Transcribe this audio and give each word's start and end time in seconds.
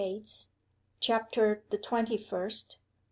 W. 0.03 0.25
C. 0.25 0.47
CHAPTER 0.99 1.61
THE 1.69 1.77
TWENTY 1.77 2.17
FIRST. 2.17 2.79